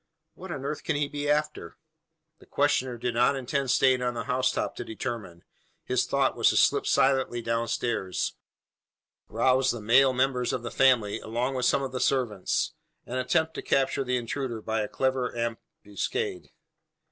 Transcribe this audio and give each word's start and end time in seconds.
What 0.33 0.51
on 0.51 0.65
earth 0.65 0.83
can 0.83 0.95
he 0.95 1.07
be 1.07 1.29
after?" 1.29 1.77
The 2.39 2.47
questioner 2.47 2.97
did 2.97 3.13
not 3.13 3.35
intend 3.35 3.69
staying 3.69 4.01
on 4.01 4.15
the 4.15 4.23
housetop 4.23 4.75
to 4.77 4.83
determine. 4.83 5.43
His 5.83 6.07
thought 6.07 6.35
was 6.35 6.49
to 6.49 6.57
slip 6.57 6.87
silently 6.87 7.39
downstairs 7.43 8.33
rouse 9.27 9.69
the 9.69 9.79
male 9.79 10.11
members 10.11 10.53
of 10.53 10.63
the 10.63 10.71
family, 10.71 11.19
along 11.19 11.53
with 11.53 11.67
some 11.67 11.83
of 11.83 11.91
the 11.91 11.99
servants; 11.99 12.73
and 13.05 13.19
attempt 13.19 13.53
to 13.53 13.61
capture 13.61 14.03
the 14.03 14.17
intruder 14.17 14.59
by 14.59 14.81
a 14.81 14.87
clever 14.87 15.37
ambuscade. 15.37 16.49